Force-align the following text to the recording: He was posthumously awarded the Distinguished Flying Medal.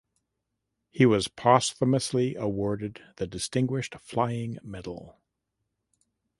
He 0.89 1.05
was 1.05 1.27
posthumously 1.27 2.33
awarded 2.33 3.03
the 3.17 3.27
Distinguished 3.27 3.93
Flying 3.99 4.57
Medal. 4.63 5.21